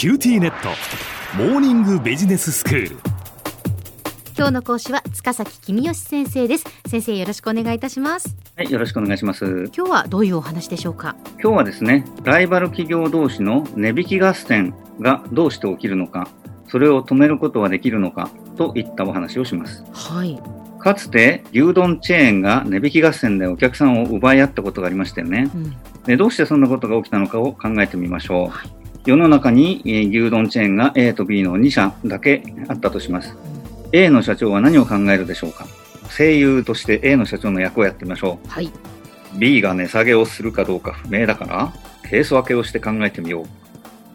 [0.00, 0.70] QTnet
[1.36, 2.96] モーニングビジネススクール
[4.34, 9.70] 今日の講師は塚崎公義先生です先生よろしくお願いいたしますはい、よろしくお願いします。
[9.76, 11.16] 今日はどういうお話でしょうか？
[11.32, 16.30] 今日はですね、ライバル企業同士の値引き合戦がどうして起きるのか、
[16.68, 19.84] それを止めることはできるのかといったお話をします。
[19.92, 20.40] はい
[20.78, 25.50] かつて牛丼チェーンが値引き合戦でお客さんを奪い合ったことがありましたよね。
[25.54, 25.76] うん
[26.06, 28.48] でどうしてそんなことが起きたのかを考えてみましょう。
[28.48, 33.36] はい世の中にえー牛丼チェーンが A と B の2社だけあったとします。
[33.92, 35.66] A の社長は何を考えるでしょうか？
[36.16, 38.48] 声優として A の社長の役をやってみましょう。
[38.48, 38.70] はい
[39.34, 41.72] B が値下げをするかどうか不明だから、
[42.08, 43.46] ケース分けをして考えてみよう。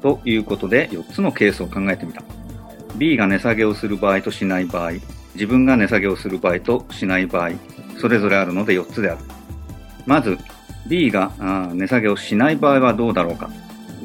[0.01, 2.21] ということで、4つのケースを考えてみた。
[2.97, 4.91] B が値下げをする場合としない場合、
[5.33, 7.51] 自分が値下げをする場合としない場合、
[7.97, 9.21] それぞれあるので4つである。
[10.05, 10.37] まず、
[10.87, 11.31] B が
[11.73, 13.49] 値下げをしない場合はどうだろうか。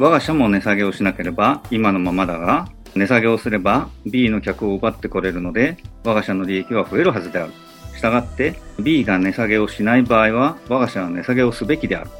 [0.00, 7.52] 我が社も値下げをしなければ今のままだが、値下げをすれば B の客を奪ってこれるので、我が社の利益は増えるはずである。
[7.94, 12.10] したがって B が値下げをしない場合は我が社は値下げをすべきである。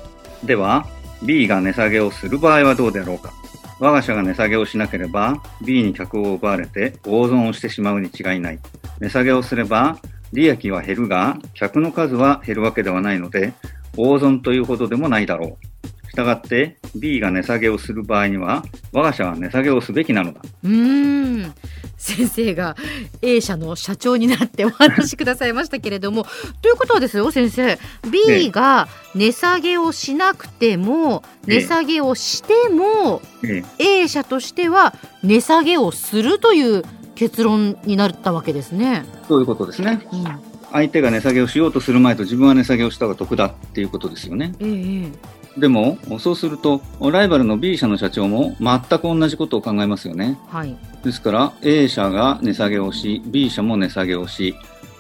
[0.45, 0.87] では
[1.23, 3.33] B が値下げをする場合はどうであろうか。
[3.79, 8.59] 我が社が値下げをしなければ B に客を奪われて大損をしてしまうに違いない。
[9.01, 9.97] 値下げをすれば
[10.35, 13.55] 利益は減るが客の数は減るわけではないので
[13.97, 15.70] 大損というほどでもないだろう。
[16.11, 20.41] したがって B が値下げをする場合には我が社は値下げをすべきなのだ。
[20.65, 21.55] うーん
[21.97, 22.77] 先生が
[23.23, 26.27] A 社の社長になってお話しくださいましたけれども
[26.63, 27.79] ということはですよ先生
[28.11, 36.83] B が値下げをしなくてもええ値下げをしてもえ A 社としては値下げをするという
[37.15, 39.05] 結論になったわけですね。
[39.29, 40.01] そういうことですね。
[40.11, 40.25] うん、
[40.73, 44.55] 相手が値下げをしようとする前と自分は値下げをした方が得だっていうことですよね。
[44.59, 50.39] ええでも、そうすると、ライバルの B 社の社長も全く同じことを考えますよね。
[50.49, 50.77] はい。
[51.05, 54.55] ですから、A 社が値下げをし、B 社も値下げをし、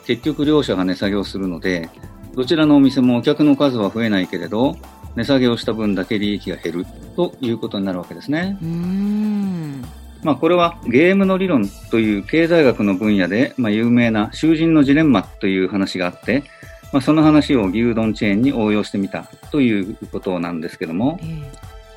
[0.06, 1.88] 結局両者が値下げをするので、
[2.34, 4.76] どちらのお店もお客の数は増えないけれど、
[5.16, 6.86] 値下げをした分だけ利益が減る
[7.16, 8.58] ということになるわけですね。
[8.60, 9.84] うーん。
[10.22, 16.44] まあ、これはゲームの理論という経済学の分野で、まあ、有名な囚人のジレンマという話があって、
[16.92, 21.52] まあ、その話を牛丼チェーンに応用してみたということなんですけども、ええ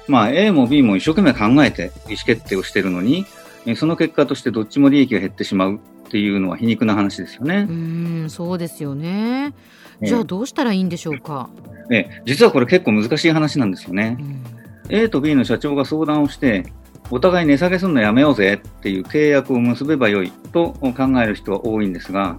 [0.08, 3.26] まあ、A も B も一生懸命考えて意思決定をしているのに、
[3.66, 7.72] えその結果としてどっちも利益が減ってしまうっていうのは皮肉な話ですよねう。
[7.72, 9.54] ーん、そうですよね。
[10.02, 11.50] ええじゃあどうしたらいいんでしょうか？
[11.90, 14.24] え実はこれ結構難しい話なんですよねう。
[14.24, 14.44] ん
[14.90, 16.66] A と B の社長が相談をして、
[17.10, 20.94] お互い値下げするのやめようぜっていう契約を結べばよいと考
[21.24, 22.38] える人は多いんですが、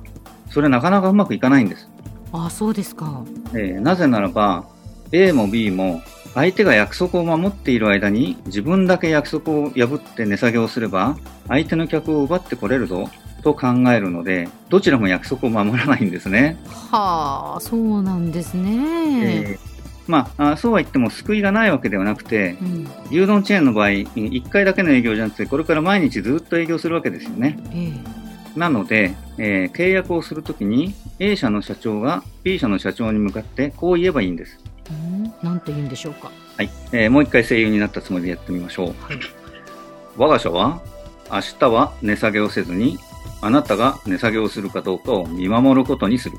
[0.50, 1.88] それなかなかうまくいかないんです。
[2.34, 3.24] あ、そうですか。
[3.52, 4.66] えーなぜならば、
[5.12, 6.02] A も B も
[6.34, 11.16] 相手が約束を守っている間に自分だけ約束を破って値下げをすれば、
[11.48, 13.08] 相手の客を奪ってこれるぞ
[13.44, 16.58] と考えるので、どちらも約束を守らないんですね。
[16.90, 19.52] はあ、そうなんですね。
[19.52, 19.74] えー
[20.06, 27.58] まああ、そうは言っても救いがないわけではなくて、うん、牛丼チェーンの場合、1回だけの営業じゃなくて、これから毎日ずっと営業するわけですよね。
[27.72, 28.24] ええ
[28.58, 34.58] なので、えー契約をするときに A 社の社長が B 社の社長に向かってこう言えばいいんです。
[34.90, 36.30] うん、なんて言うんでしょうか。
[36.56, 36.70] はい。
[36.92, 38.86] えーもう一回声優になったつもりでやってみましょう。
[38.86, 39.18] はい。
[40.16, 40.80] 我が社は
[41.30, 42.98] 明日は値下げをせずに、
[43.40, 46.36] あなたが値下げをするかどうかを見守ることにする。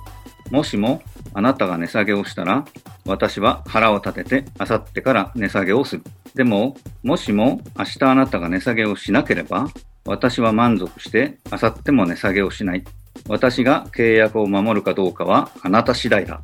[0.51, 1.01] もしも
[1.33, 2.65] あなたが値下げをしたら、
[3.05, 6.03] 私は腹を立てて明後日から値下げをする。
[6.35, 9.67] でも、もしも明日あなたが値下げをしなければ、
[10.07, 12.83] 私は満足して明後日も値下げをしない。
[13.27, 16.41] 私が契約を守るかどうかはあなた次第だ。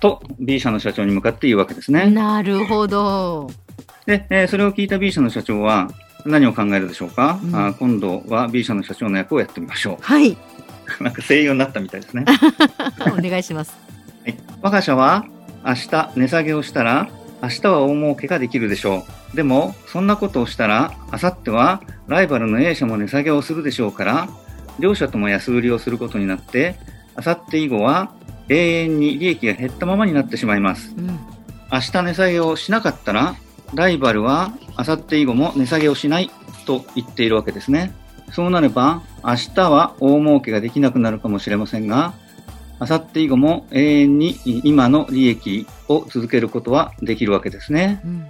[0.00, 2.10] と B 社の社長に向かって言うわけですね。
[2.10, 3.50] なるほど。
[4.06, 5.88] で、えーそれを聞いた B 社の社長は
[6.26, 10.32] 何を考えるでしょうか、うんあー今度は B 社の社長の役をやってみましょはい。
[10.32, 10.36] う。
[11.02, 12.24] なんか声優になったみたいですね。
[13.18, 13.74] お願いします。
[14.24, 15.24] はい、我が社は
[15.64, 17.08] 明日値下げをしたら
[17.42, 19.36] 明日は大儲けができるでしょう。
[19.36, 24.28] でも、そんなことをしたら、明後日はライバルの A 社も値下げをするでしょうから、
[24.78, 26.76] 両社とも安売りをすることになって、
[27.16, 28.12] 明後日以後は
[28.48, 30.94] 永遠に利益が減ったままになってしまいます。
[30.96, 31.06] うん。
[31.70, 33.34] 明日値下げをしなかったら、
[33.74, 36.30] ライバルは明後日以後も値下げをしない
[36.64, 37.92] と言っているわけですね。
[38.32, 42.14] そうなれば、明日は大儲けができなくなるかもしれませんが、
[42.80, 48.00] 明後日以後も永遠に今の利益を続けることはできるわけですね。
[48.04, 48.26] うん。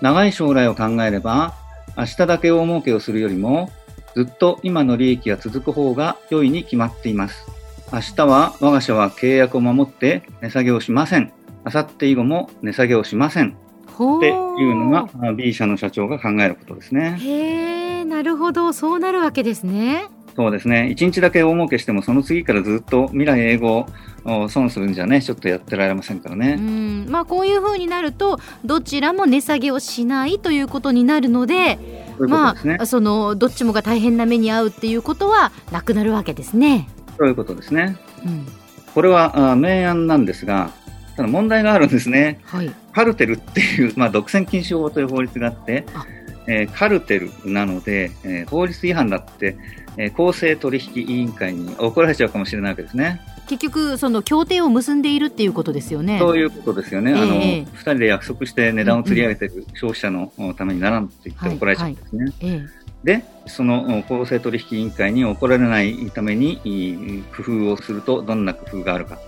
[0.00, 1.54] 長い将来を考えれば、
[1.98, 3.70] 明日だけ大儲けをするよりも、
[4.14, 7.44] ずっと今の利益が続く方が良いに決まっています。
[7.92, 11.32] 明日は我が社は契約を守って値下げをしません。
[11.66, 13.48] 明後日以後も値下げをしません。
[13.48, 17.18] っていうのがあ B 社の社長が考えることですね。
[17.18, 20.06] へえー、なるほどそうなるわけですね。
[20.38, 20.88] そうですね。
[20.88, 23.86] 一日だけ大儲けしても、その次からずっと未来英語
[24.24, 26.52] を損するんじゃね、ちょっとやってられませんからね。
[26.52, 32.56] うんまあこういうふうになるとどちらも値下げをしないということになるのでそういうことま。
[32.78, 36.88] あそのどっちもが大変な目に遭うっていうことはなくなるわけですね。
[37.18, 37.96] そういうことですね。
[38.24, 38.46] うん、
[38.94, 40.70] これはあ明暗なんですが、
[41.16, 42.38] ただ問題があるんですね。
[42.44, 42.70] はい。
[42.92, 46.06] カルテルっていう、まあ、独占禁止法という法律があってあ、
[46.48, 49.56] えーカルテルなので、えー法律違反だって、
[49.96, 53.20] えー公正取引委員会に怒られちゃうかもしれないわけですね。
[53.46, 56.18] 結局その協定を結んでいるっていうことですよね。
[56.18, 57.12] そういうことですよね。
[57.12, 62.32] あの、ええ二人で約束して値段を釣り上げてる消費者のおためにならんって言ってはい怒られちゃうんですね。
[62.42, 62.66] え
[63.04, 69.18] で、そのお公正取引委員会に怒られないために工夫をするとどんな工夫があるか。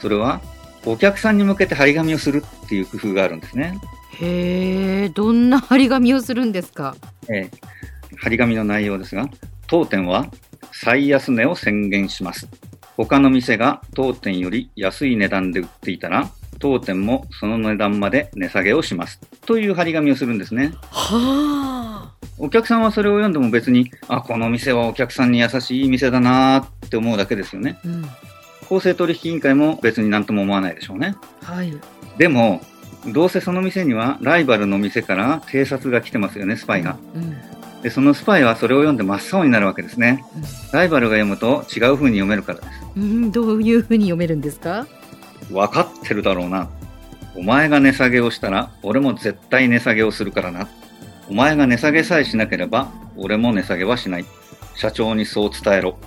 [0.00, 0.40] それは、
[0.84, 3.78] お客さんに向けて張り紙をするっていう工夫があるんですね。
[4.20, 6.96] えへえどんな張り紙をするんですか？
[7.28, 7.58] えー
[8.16, 9.28] 張り紙の内容ですが、
[9.66, 10.28] 当店は
[10.72, 12.48] 最安値を宣言します。
[12.96, 16.30] 他の店が当店より安い値段で売っていたら、
[16.60, 19.20] 当店もその値段まで値下げをします。
[19.46, 20.72] という張り紙をするんですね。
[20.92, 22.14] はあ。
[22.38, 27.78] お客さんはそれを読んでも別に、あ、この店はお客さんに優しい店だなーって思うだけですよね。
[27.84, 28.04] うん。
[28.68, 31.16] 公正取引委員会も別に何とも思わないでしょうね。
[31.42, 31.72] はい。
[32.16, 32.62] でも、
[33.08, 36.96] どうせその店にはライバルの店から偵察が来てますよね、スパイが。
[37.14, 37.36] うん。
[37.82, 40.24] で、そのスパイはそれを読んで真っ青になるわけですね。
[40.72, 42.70] ライバルが読むと違う風に読めるからです。
[42.96, 44.86] うん、どういうふうに読めるんですか？
[45.50, 46.70] 分かってるだろうな。
[47.36, 50.68] お前が値下げをしたら、俺も絶対値下げをするからな。
[51.28, 54.24] お前が値下げさえしなければ、俺も値下げはしない。
[54.76, 55.98] 社長にそう伝えろ。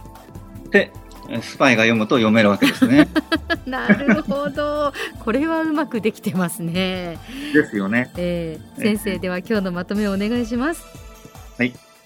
[0.65, 0.91] って、
[1.41, 3.07] スパイが読むと読めるわけですね。
[3.65, 4.93] なるほど。
[5.19, 7.17] これはうまくできてますね。
[7.53, 8.11] ですよね。
[8.17, 11.07] えー、先生では今日のまとめをお願いします。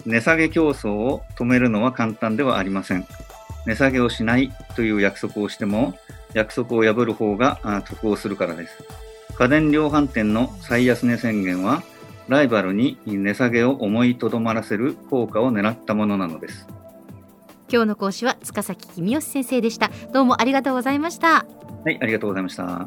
[0.06, 3.06] 値下げ競争を止めるのは簡単ではありません。
[3.66, 5.94] 値下げをしないという約束をしても、
[6.34, 8.84] 約束を破る方があ得をするからです。
[9.38, 11.82] 家電量販店の最安値宣言は、
[12.28, 16.66] ライバルに値下げを思いとどまらせる効果を狙ったものなのです。
[17.72, 19.90] 今日の講師は塚崎君吉先生でした。
[20.12, 21.46] どうもありがとうございました。
[21.84, 22.86] はい、ありがとうございました。